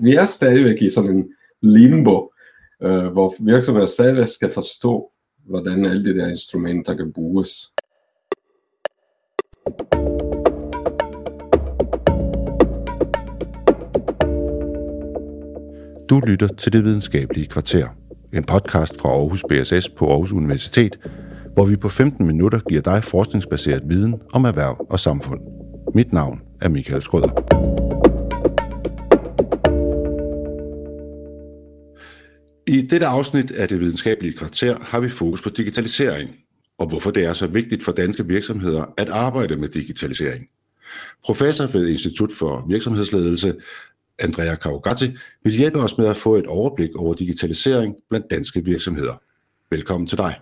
[0.00, 1.24] Vi er stadigvæk i sådan en
[1.62, 2.32] limbo,
[2.82, 5.10] øh, hvor virksomheder stadigvæk skal forstå,
[5.48, 7.50] hvordan alle de der instrumenter kan bruges.
[16.10, 17.86] Du lytter til Det Videnskabelige Kvarter,
[18.34, 20.98] en podcast fra Aarhus BSS på Aarhus Universitet,
[21.54, 25.40] hvor vi på 15 minutter giver dig forskningsbaseret viden om erhverv og samfund.
[25.94, 27.87] Mit navn er Michael Skrøder.
[32.68, 36.30] I dette afsnit af det videnskabelige kvarter har vi fokus på digitalisering,
[36.78, 40.48] og hvorfor det er så vigtigt for danske virksomheder at arbejde med digitalisering.
[41.24, 43.54] Professor ved Institut for Virksomhedsledelse,
[44.18, 49.22] Andrea Kaugati, vil hjælpe os med at få et overblik over digitalisering blandt danske virksomheder.
[49.70, 50.40] Velkommen til dig.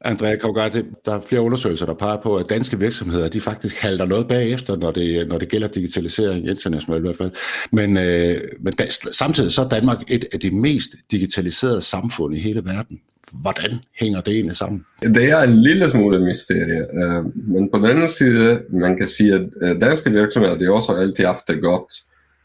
[0.00, 4.04] Andrea Kaugati, der er flere undersøgelser, der peger på, at danske virksomheder, de faktisk halter
[4.04, 7.30] noget bagefter, når det, når det gælder digitalisering, internationalt i hvert fald.
[7.72, 12.40] Men, øh, men da, samtidig så er Danmark et af de mest digitaliserede samfund i
[12.40, 13.00] hele verden.
[13.32, 14.84] Hvordan hænger det egentlig sammen?
[15.02, 19.34] Det er en lille smule mysterie, øh, men på den anden side, man kan sige,
[19.34, 21.92] at øh, danske virksomheder, de også har altid haft det godt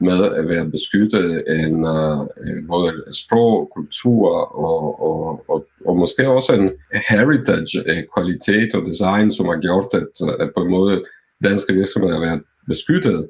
[0.03, 4.27] med at være beskyttet en øh, uh, både sprog, kultur
[4.65, 6.69] og, og, og, og måske også en
[7.09, 10.07] heritage-kvalitet øh, og design, som har gjort, at
[10.39, 11.03] at på en måde
[11.43, 13.29] danske virksomheder har været beskyttet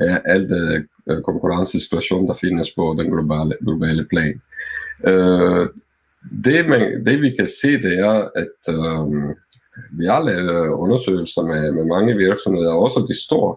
[0.00, 4.40] af al det uh, øh, konkurrencesituation, der findes på den globale, globale plan.
[5.08, 5.66] Uh,
[6.44, 9.34] det, man, det vi kan se, det er, at um,
[9.92, 13.56] vi har lavet undersøgelser med, med mange virksomheder, også de store,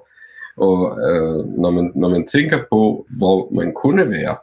[0.58, 4.36] og øh, når, man, når man tænker på, hvor man kunne være,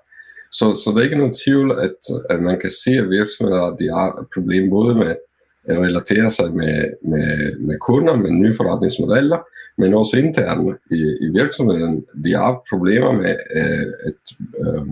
[0.53, 3.89] så, så der er ikke nogen tvivl, at, at man kan se, at virksomheder de
[3.89, 5.17] har et problem både med
[5.65, 9.39] at relatere sig med, med, med kunder, med nye forretningsmodeller,
[9.79, 12.05] men også internt i, i virksomheden.
[12.25, 14.23] De har problemer med øh, at
[14.61, 14.87] øh,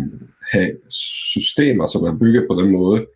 [0.53, 0.71] have
[1.33, 3.07] systemer, som er bygget på den måde,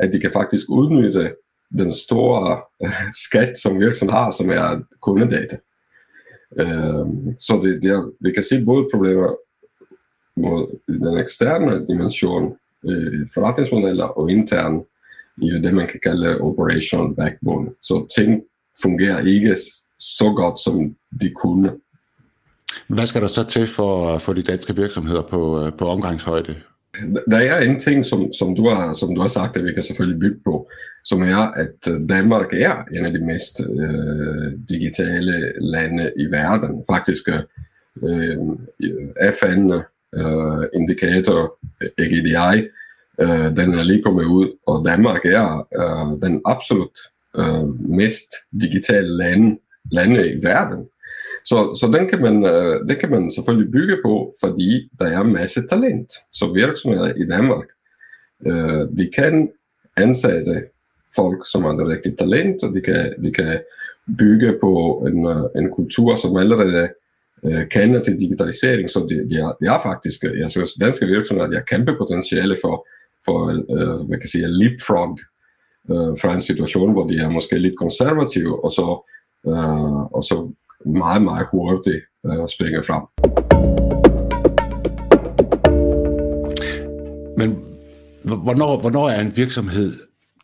[0.00, 1.32] at de kan faktisk udnytte
[1.78, 5.56] den store øh, skat, som virksomheden har, som er kundedata.
[6.58, 9.34] Øhm, så det, det er, vi kan se både problemer
[10.36, 12.56] mod den eksterne dimension,
[12.88, 14.84] øh, forretningsmodeller og intern
[15.36, 17.70] i det, man kan kalde operational backbone.
[17.82, 18.42] Så ting
[18.82, 19.56] fungerer ikke
[19.98, 21.72] så godt, som de kunne.
[22.88, 26.56] Hvad skal der så til for, for de danske virksomheder på, øh, på omgangshøjde?
[27.30, 29.82] Der er en ting, som, som, du har, som du har sagt, at vi kan
[29.82, 30.70] selvfølgelig bygge på,
[31.04, 36.84] som er, at øh, Danmark er en af de mest øh, digitale lande i verden.
[36.90, 37.42] Faktisk øh,
[38.02, 38.38] øh
[39.32, 42.68] FN-indikator øh, EGDI,
[43.20, 46.98] øh, den er lige kommet ud, og Danmark er øh, den absolut
[47.36, 48.28] øh, mest
[48.60, 49.58] digitale lande,
[49.92, 50.88] lande i verden.
[51.44, 55.22] Så, så den, kan man, øh, den kan man selvfølgelig bygge på, fordi der er
[55.22, 56.12] masse talent.
[56.32, 57.68] Så virksomheder i Danmark,
[58.46, 59.50] øh, de kan
[59.96, 60.62] ansætte
[61.16, 63.60] folk, som har det rigtige talent, og de kan, de kan
[64.18, 66.88] bygge på en, øh, en kultur, som allerede
[67.44, 71.06] øh, kender til digitalisering, så det de, er, de er faktisk, øh, jeg synes, danske
[71.06, 72.86] virksomheder, de har kæmpe potentiale for,
[73.24, 75.18] for øh, hvad kan sige, leapfrog
[75.90, 78.88] øh, fra en situation, hvor de er måske lidt konservative, og så,
[79.46, 80.52] øh, og så
[80.86, 83.02] meget, meget hurtigt øh, springer frem.
[87.36, 87.58] Men
[88.22, 89.92] hvornår, hvornår er en virksomhed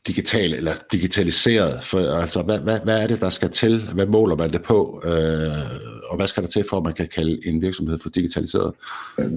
[0.07, 1.85] digital eller digitaliseret?
[1.85, 3.89] For, altså, hvad, hvad, hvad er det, der skal til?
[3.95, 5.03] Hvad måler man det på?
[5.05, 5.11] Øh,
[6.11, 8.73] og hvad skal der til for, at man kan kalde en virksomhed for digitaliseret?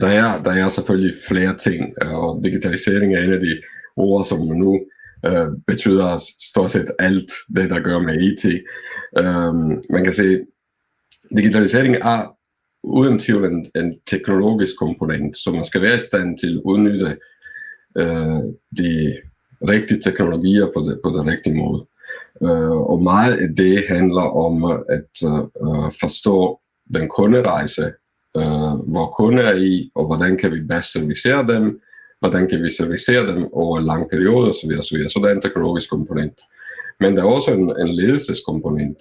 [0.02, 3.62] Der er, der er selvfølgelig flere ting, og digitalisering er en af de
[3.96, 4.80] ord, som nu
[5.26, 8.46] øh, betyder stort set alt det, der gør med IT.
[9.18, 9.54] Øh,
[9.90, 10.40] man kan sige,
[11.38, 12.36] digitalisering er
[12.84, 17.18] uden tvivl en, en teknologisk komponent, så man skal være i stand til at udnytte
[17.98, 18.42] øh,
[18.78, 19.18] de
[19.70, 21.86] rigtige teknologier på det, på det rigtige måde.
[22.44, 26.60] Øh, og meget af det handler om at øh, forstå
[26.94, 27.86] den kunderejse,
[28.38, 31.82] øh, hvor kunder er i, og hvordan kan vi bedst servicere dem,
[32.20, 34.70] hvordan kan vi servicere dem over en lang periode osv.
[34.80, 35.10] osv.
[35.10, 36.42] Så der er en teknologisk komponent.
[37.00, 38.98] Men der er også en, en ledelseskomponent,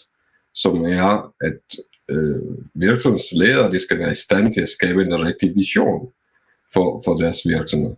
[0.54, 1.60] som er at
[2.08, 2.42] øh,
[2.74, 6.08] virksomhedsledere de skal være i stand til at skabe en rigtig vision
[6.72, 7.94] for, for deres virksomhed.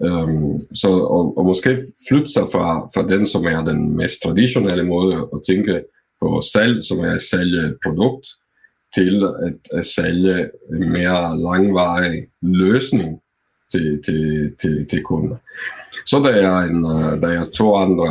[0.00, 1.78] Um, så og, og måske
[2.08, 5.84] flytte sig fra, fra den, som er den mest traditionelle måde at tænke
[6.20, 8.26] på salg, som er at sælge produkt,
[8.94, 13.20] til at, at sælge en mere langvarig løsning
[13.72, 15.36] til, til, til, til kunder.
[16.06, 18.10] Så der er, en, øh, der er to andre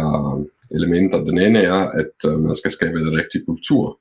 [0.71, 1.23] elementer.
[1.23, 3.99] Den ene er, at øh, man skal skabe en rigtig kultur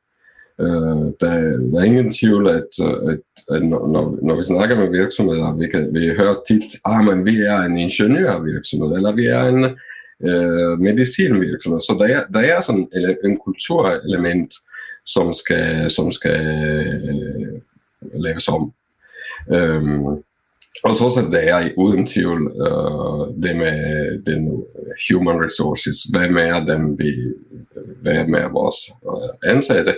[0.60, 1.30] Øh, der,
[1.72, 2.70] der er ingen tvivl, at,
[3.10, 3.20] at,
[3.54, 7.36] at når, når vi snakker med virksomheder, vi, kan, vi hører tit, ah, men vi
[7.36, 9.64] er en ingeniørvirksomhed, eller vi er en
[10.28, 11.80] øh, medicinvirksomhed.
[11.80, 14.54] Så der er, der er sådan en, en kulturelement,
[15.06, 17.60] som skal, som skal øh,
[18.12, 18.72] laves om.
[19.52, 20.06] Øhm,
[20.84, 23.78] og så så det er uden tvivl øh, det med
[24.26, 24.64] den
[25.10, 25.96] human resources.
[26.10, 27.34] Hvad med dem vi,
[28.02, 29.96] hvad med vores uh, ansatte?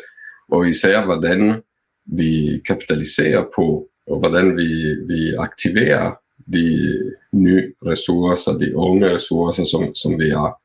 [0.50, 1.62] Og især hvordan
[2.04, 4.70] vi kapitaliserer på, og hvordan vi,
[5.14, 6.14] vi aktiverer
[6.52, 6.98] de
[7.32, 10.62] nye ressourcer, de unge ressourcer, som, som vi har,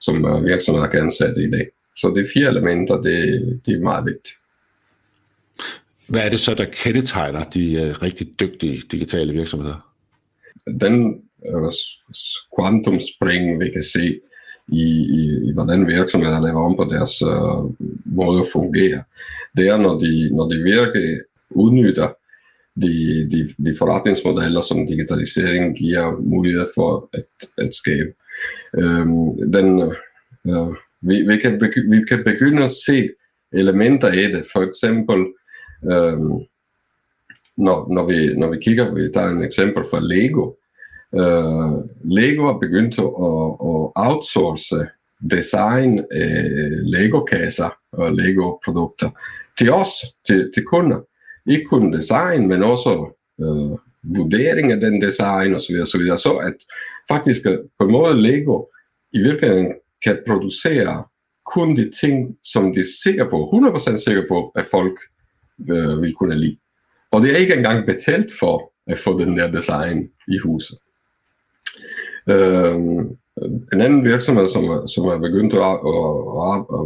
[0.00, 1.66] som virksomheder kan ansætte i dag.
[1.96, 3.20] Så de fire elementer, det,
[3.66, 4.34] det er meget vigtigt.
[6.06, 9.92] Hvad er det så, der kendetegner de uh, rigtig dygtige digitale virksomheder?
[10.80, 11.14] Den
[11.54, 11.72] uh,
[12.58, 14.20] quantum spring, vi kan se
[14.68, 14.86] i,
[15.18, 17.70] i, i hvordan virksomheder laver om på deres uh,
[18.04, 19.02] måde at fungere,
[19.56, 21.20] det er, når de, når de virkelig
[21.50, 22.08] udnytter
[22.82, 28.12] de, de, de forretningsmodeller, som digitalisering giver mulighed for at, at skabe.
[28.78, 29.82] Um, den,
[30.44, 33.08] uh, vi, vi, kan begy- vi kan begynde at se
[33.52, 34.44] elementer i det.
[34.52, 35.18] For eksempel,
[35.82, 36.44] um,
[37.56, 40.52] når, når, vi, når vi kigger, vi tager en eksempel fra Lego
[41.14, 41.74] øh,
[42.04, 43.04] Lego har begyndt at,
[43.70, 44.76] at outsource
[45.30, 46.48] design af
[46.82, 49.10] Lego-kasser og Lego-produkter
[49.58, 49.90] til os,
[50.26, 51.00] til, til kunder.
[51.46, 53.78] Ikke kun design, men også øh,
[54.16, 55.84] vurdering af den design osv.
[55.84, 56.54] Så, videre, så at
[57.08, 58.64] faktisk øh, på en måde Lego
[59.12, 59.72] i virkeligheden
[60.04, 61.04] kan producere
[61.54, 64.98] kun de ting, som de er sikre på, 100% sikre på, at folk
[65.70, 66.56] øh, vil kunne lide.
[67.12, 70.78] Og det er ikke engang betalt for at få den der design i huset.
[72.28, 72.76] Øh,
[73.72, 75.76] en anden virksomhed, som, som er begyndt at,
[76.42, 76.82] at, at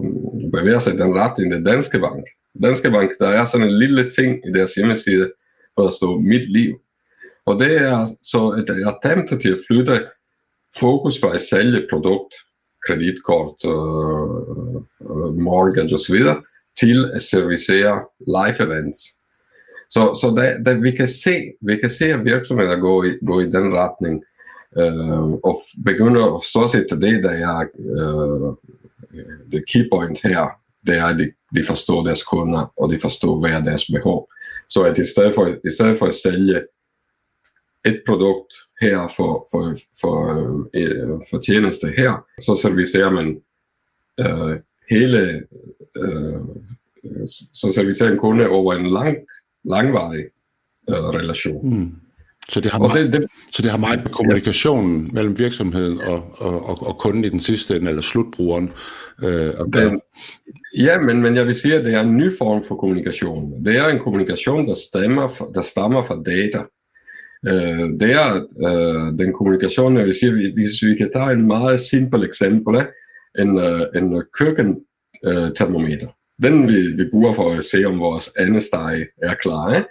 [0.52, 2.24] bevæge sig i den retning, det er Danske Bank.
[2.62, 5.32] Danske Bank, der er sådan en lille ting i deres hjemmeside,
[5.74, 6.80] hvor der står mit liv.
[7.46, 10.06] Og det er så et attempt til at flytte
[10.78, 12.34] fokus fra at sælge produkt,
[12.86, 16.16] kreditkort, uh, mortgage osv.,
[16.80, 18.04] til at servicere
[18.38, 18.98] life events.
[19.90, 23.40] Så, så der, der, vi, kan se, vi kan se, at virksomheder går i, går
[23.40, 24.24] i den retning,
[24.78, 28.56] Øh, og begynder at så sætte det, øh, øh, der er uh,
[29.52, 30.48] the key point her,
[30.86, 34.28] det er, at de, de forstår deres kunder, og de forstår, hvad er deres behov.
[34.68, 36.62] Så at i stedet for, i stedet for at sælge
[37.84, 40.16] et produkt her for, for, for,
[40.74, 43.40] øh, for tjeneste her, så servicerer man
[44.20, 44.58] øh,
[44.90, 45.46] hele,
[45.96, 46.40] øh,
[47.52, 49.16] så servicerer en kunde over en lang,
[49.64, 50.24] langvarig
[50.90, 51.78] øh, relation.
[51.78, 51.92] Mm.
[52.50, 55.12] Så det, har meget, det, det, så det har meget med kommunikationen ja.
[55.12, 58.72] mellem virksomheden og, og, og, og kunden i den sidste ende, eller slutbrugeren.
[59.24, 60.00] Øh, og den,
[60.76, 63.64] ja, men, men jeg vil sige, at det er en ny form for kommunikation.
[63.64, 66.62] Det er en kommunikation, der stammer, der stammer fra data.
[67.48, 68.34] Øh, det er
[68.66, 72.86] øh, den kommunikation, jeg vil sige, hvis vi kan tage en meget simpel eksempel,
[73.38, 76.06] en, øh, en køkkentermometer.
[76.42, 79.74] Den vi, vi bruger for at se, om vores andesteg er klar.
[79.74, 79.88] Ikke?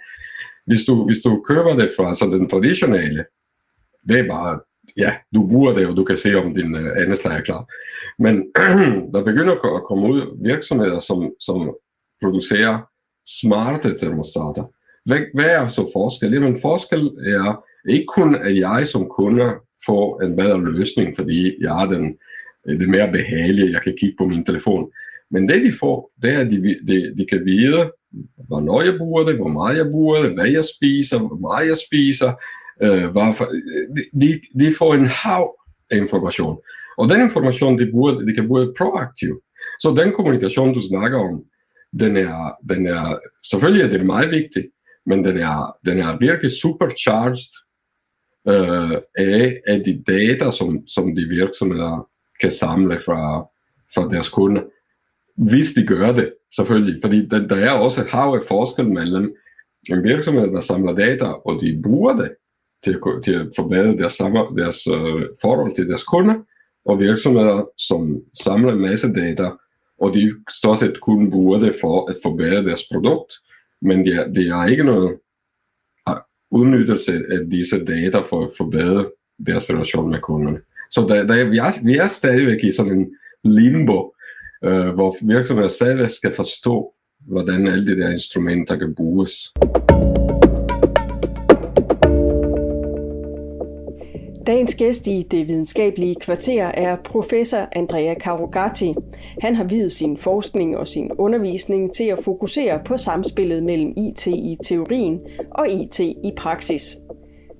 [0.70, 3.24] Hvis, du, hvis du køber det fra altså den traditionelle,
[4.08, 4.60] det er bare,
[4.96, 7.62] ja, du bruger det, og du kan se, om din øh, andesteg er klar.
[8.18, 8.34] Men
[9.14, 11.74] der begynder at komme ud virksomheder, som, som
[12.22, 12.78] producerer
[13.40, 14.64] smarte termostater.
[15.04, 16.32] Hvad, hvad er så forskel?
[16.32, 19.54] Jamen forskel er ikke kun, at jeg som kunde
[19.86, 22.16] får en bedre løsning, fordi jeg er den,
[22.68, 24.90] øh, det mere behagelige, jeg kan kigge på min telefon.
[25.30, 26.56] Men det de får, det er, at de,
[26.88, 27.92] de, de kan vide,
[28.48, 31.76] hvornår jeg bruger det, hvor meget jeg bruger det, hvad jeg spiser, hvor meget jeg
[31.76, 32.32] spiser.
[32.82, 33.46] Øh, hvorfor.
[34.20, 35.54] De, de får en hav
[35.90, 36.58] af information.
[36.98, 39.40] Og den information, de, bruger, de kan bruge proaktivt.
[39.80, 41.44] Så den kommunikation, du snakker om,
[42.00, 43.18] den er, den er
[43.50, 44.66] selvfølgelig er det meget vigtigt,
[45.06, 47.50] men den er, den er virkelig supercharged
[48.48, 52.08] øh, af, af de data, som, som de virksomheder
[52.40, 53.40] kan samle fra,
[53.94, 54.62] fra deres kunder.
[55.48, 57.00] Hvis de gør det, selvfølgelig.
[57.02, 59.34] Fordi der, der er også et hav af forskel mellem
[59.90, 62.30] en virksomhed, der samler data, og de bruger det
[62.84, 64.16] til, at, til at forbedre deres,
[64.56, 66.34] deres øh, forhold til deres kunder,
[66.84, 69.50] og virksomheder, som samler en masse data,
[70.00, 73.32] og de stort set kun bruger det for at forbedre deres produkt,
[73.82, 75.18] men det er, det er ikke noget
[76.06, 76.16] ah,
[76.50, 79.10] udnyttelse af disse data for at forbedre
[79.46, 80.60] deres relation med kunderne.
[80.90, 84.14] Så der, der, vi, er, vi er stadigvæk i sådan en limbo,
[84.64, 86.92] øh, hvor virksomheder stadigvæk skal forstå,
[87.26, 89.52] hvordan alle de der instrumenter kan bruges.
[94.46, 98.94] Dagens gæst i det videnskabelige kvarter er professor Andrea Karogati.
[99.40, 104.26] Han har videt sin forskning og sin undervisning til at fokusere på samspillet mellem IT
[104.26, 106.96] i teorien og IT i praksis.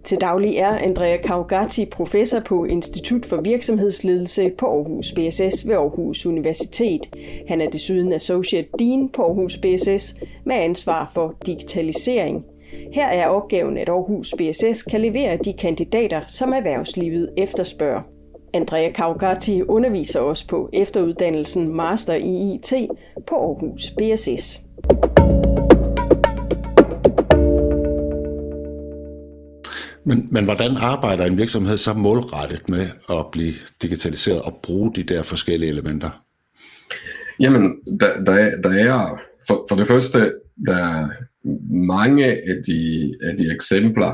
[0.04, 6.26] Til daglig er Andrea Kaugati professor på Institut for Virksomhedsledelse på Aarhus BSS ved Aarhus
[6.26, 7.16] Universitet.
[7.48, 12.44] Han er desuden Associate Dean på Aarhus BSS med ansvar for digitalisering.
[12.92, 18.02] Her er opgaven, at Aarhus BSS kan levere de kandidater, som erhvervslivet efterspørger.
[18.54, 22.72] Andrea Kaugati underviser også på efteruddannelsen Master i IT
[23.26, 24.60] på Aarhus BSS.
[30.10, 35.02] Men, men hvordan arbejder en virksomhed så målrettet med at blive digitaliseret og bruge de
[35.02, 36.10] der forskellige elementer?
[37.40, 37.62] Jamen,
[38.00, 40.18] der, der, der er for, for det første,
[40.66, 41.08] der er
[41.74, 44.12] mange af de, af de eksempler,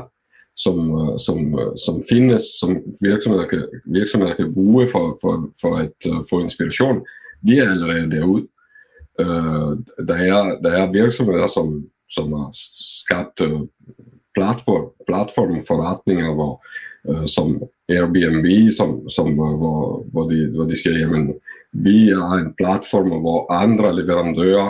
[0.55, 5.75] som, øh, som, øh, som findes, som virksomheder kan, virksomheder kan bruge for, for, for
[5.75, 6.97] at uh, få inspiration,
[7.47, 8.47] de er allerede derude.
[9.19, 9.71] Uh,
[10.07, 12.49] der, er, der er virksomheder, som, som har
[13.05, 13.61] skabt uh,
[14.37, 16.53] platform, platformforretninger, hvor,
[17.09, 17.47] uh, øh, som
[17.89, 21.33] Airbnb, som, som, uh, hvor, hvor, de, hvor de siger, jamen,
[21.71, 24.69] vi er en platform, hvor andre leverandører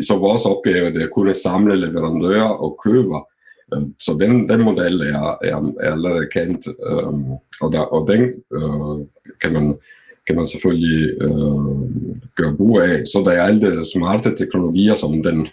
[0.00, 3.28] så vores opgave det er at kunne samle leverandører og køber.
[3.74, 7.32] Øh, så den, den model er, er, er allerede kendt, øhm,
[7.62, 8.22] og, der, og den
[8.52, 9.06] øh,
[9.40, 9.78] kan, man,
[10.26, 11.70] kan man selvfølgelig øh,
[12.36, 13.06] gøre brug af.
[13.06, 15.48] Så der er alle de smarte teknologier, som den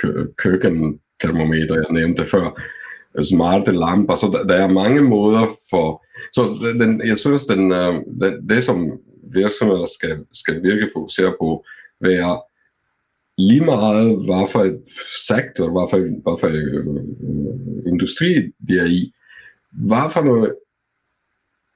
[0.00, 2.62] kø- køkkentermometer, jeg nævnte før,
[3.24, 6.04] smarte lamper, så der, der er mange måder for...
[6.32, 6.42] Så
[6.80, 8.98] den, jeg synes, den, øh, den, det som
[9.32, 11.64] virksomheder skal, skal virkelig fokusere på,
[12.00, 12.40] være
[13.38, 14.82] lige meget, hvad for et
[15.28, 19.12] sektor, hvad for, hvad for øh, industri de er i,
[19.72, 20.54] hvad for nogle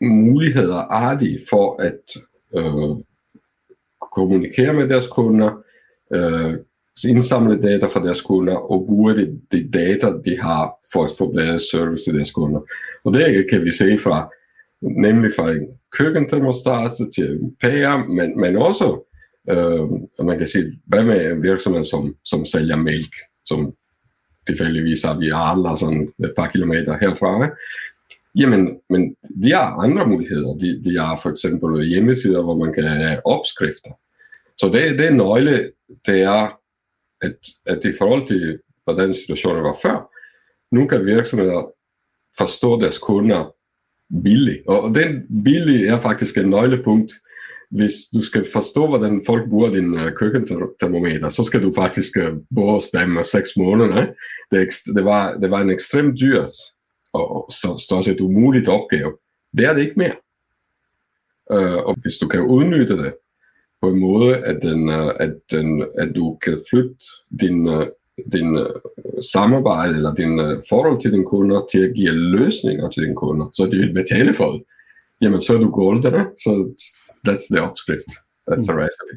[0.03, 2.05] muligheder er de for at
[2.57, 2.97] øh,
[4.13, 5.63] kommunikere med deres kunder,
[6.13, 6.55] øh,
[7.05, 11.11] uh, indsamle data fra deres kunder og bruge de, de data, de har for at
[11.19, 12.61] forbedre service til deres kunder.
[13.05, 14.33] Og det kan vi se fra,
[14.83, 15.67] nemlig fra en
[15.99, 19.07] køkkentermostat til en pære, men, men også
[19.51, 19.91] Øh,
[20.27, 23.15] man kan sige, hvad med en virksomhed, som, som sælger mælk,
[23.45, 23.73] som
[24.47, 27.51] tilfældigvis har vi Arla sådan et par kilometer herfra.
[28.35, 30.55] Jamen, men de har andre muligheder.
[30.55, 33.91] De, de har for eksempel hjemmesider, hvor man kan have opskrifter.
[34.59, 35.71] Så det, det er nøgle,
[36.07, 36.60] det er,
[37.23, 37.37] at,
[37.67, 40.11] at i forhold til, hvordan situationen var før,
[40.75, 41.73] nu kan virksomheder
[42.39, 43.55] forstå deres kunder
[44.23, 44.67] billigt.
[44.67, 47.13] Og den billige er faktisk et nøglepunkt
[47.71, 52.33] hvis du skal forstå, hvordan folk bruger din uh, køkkentermometer, så skal du faktisk øh,
[52.33, 54.01] uh, bo hos dem uh, seks måneder.
[54.01, 54.15] Ikke?
[54.51, 56.51] Det, det, var, det var en ekstremt dyrt
[57.13, 59.13] og så, stort set umuligt opgave.
[59.57, 60.17] Det er det ikke mere.
[61.53, 63.15] Uh, og hvis du kan udnytte det
[63.83, 66.97] på en måde, at, den, uh, at, den, at du kan flytte
[67.41, 67.87] din, uh,
[68.33, 68.67] din uh,
[69.33, 73.65] samarbejde eller din forhold til dine kunder til at give løsninger til dine kunder, så
[73.65, 74.63] de vil betale for det,
[75.21, 76.27] jamen så er du golden.
[76.37, 76.51] Så
[77.29, 78.11] that's the opskrift.
[78.51, 79.15] That's the recipe.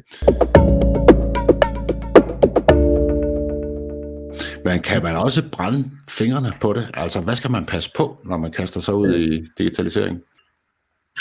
[4.64, 6.90] Men kan man også brænde fingrene på det?
[6.94, 10.20] Altså, hvad skal man passe på, når man kaster sig ud i digitalisering?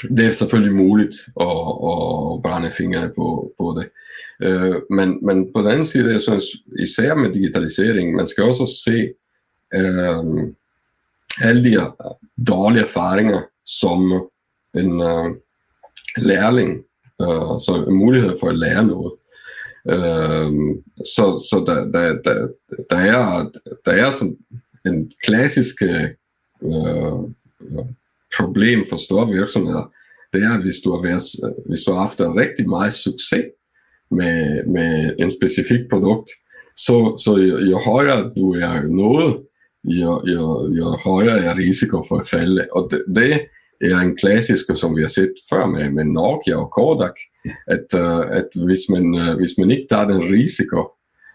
[0.02, 3.90] Det er selvfølgelig muligt at, at brænde fingrene på, på det.
[4.46, 6.44] Uh, men, men på den anden side, jeg synes,
[6.80, 9.10] især med digitalisering, man skal også se
[9.76, 10.50] uh,
[11.42, 11.92] alle de
[12.48, 14.30] dårlige erfaringer, som
[14.74, 15.36] en, uh,
[16.18, 16.84] lærling,
[17.22, 19.14] øh, så en mulighed for at lære noget.
[19.90, 20.52] Øh,
[21.06, 22.48] så så der, der, der,
[22.90, 23.50] der, er,
[23.86, 24.38] der er sådan
[24.86, 26.10] en klassisk øh,
[28.38, 29.92] problem for store virksomheder,
[30.34, 33.46] det er, hvis du har, været, øh, hvis du har haft en rigtig meget succes
[34.12, 36.30] med, med en specifik produkt,
[36.78, 39.34] så, så jo, jo højere du er nået,
[39.84, 42.68] jo, jo, jo højere er risiko for at falde.
[42.72, 43.48] Og det, det
[43.82, 47.16] er en klassisk, som vi har set før med, med Nokia og Kodak,
[47.68, 50.92] at, uh, at hvis, man, uh, hvis man ikke tager den risiko,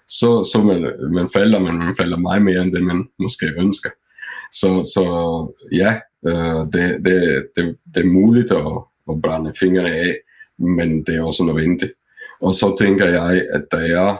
[0.09, 3.90] så, så man, man falder, men man falder meget mere end det, man måske ønsker.
[4.52, 5.05] Så, så
[5.73, 8.67] ja, øh, det, det, det, det er muligt at,
[9.11, 10.17] at brænde fingrene af,
[10.59, 11.93] men det er også nødvendigt.
[12.40, 14.17] Og så tænker jeg, at der er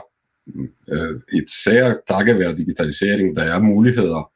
[0.91, 4.31] øh, et særligt takket være digitalisering, der er muligheder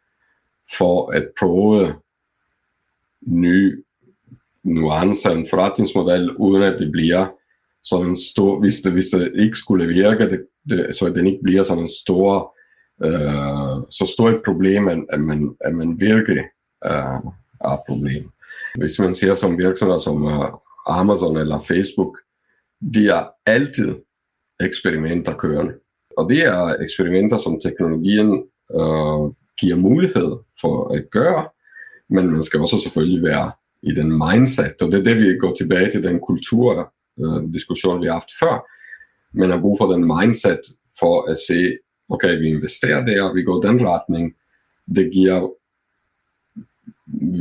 [0.77, 1.95] for at prøve
[3.21, 3.83] nye
[4.63, 7.27] nuancer, af en forretningsmodel, uden at det bliver
[7.83, 11.27] sådan en stor, hvis det, hvis det ikke skulle virke, det, det, så at den
[11.27, 12.55] ikke bliver sådan en stor,
[13.03, 16.43] øh, så stort et problem, at, at, man, at man virkelig
[16.85, 17.19] øh,
[17.61, 18.29] er problemet.
[18.75, 20.49] Hvis man ser som virksomheder som øh,
[20.87, 22.17] Amazon eller Facebook,
[22.93, 23.95] de er altid
[24.59, 25.73] eksperimenter kørende.
[26.17, 28.31] Og det er eksperimenter, som teknologien
[28.79, 29.23] øh,
[29.59, 30.31] giver mulighed
[30.61, 31.49] for at gøre,
[32.09, 33.51] men man skal også selvfølgelig være
[33.83, 38.07] i den mindset, og det er det, vi går tilbage til den kulturdiskussion, øh, vi
[38.07, 38.55] har haft før.
[39.37, 40.59] Man har brug for den mindset
[40.99, 41.77] for at se,
[42.09, 44.35] okay, vi investerer der, vi går den retning,
[44.95, 45.49] det giver,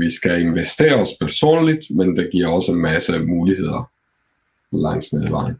[0.00, 3.90] vi skal investere os personligt, men det giver også en masse muligheder
[4.72, 5.56] langs ned vejen.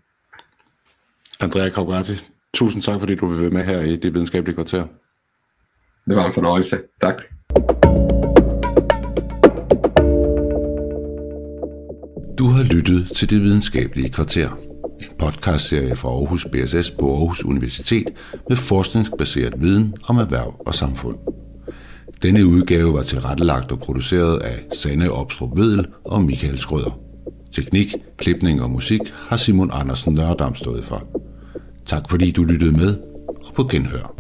[1.40, 2.12] Andrea Kaugati,
[2.54, 4.86] tusind tak, fordi du vil være med her i Det Videnskabelige Kvarter.
[6.08, 6.78] Det var en fornøjelse.
[7.00, 7.22] Tak.
[12.38, 14.71] Du har lyttet til Det Videnskabelige Kvarter,
[15.02, 18.10] en podcastserie fra Aarhus BSS på Aarhus Universitet
[18.48, 21.16] med forskningsbaseret viden om erhverv og samfund.
[22.22, 26.98] Denne udgave var tilrettelagt og produceret af Sanne Opstrup Vedel og Michael Skrøder.
[27.52, 31.06] Teknik, klipning og musik har Simon Andersen Nørdam stået for.
[31.86, 32.96] Tak fordi du lyttede med,
[33.28, 34.14] og på genhør.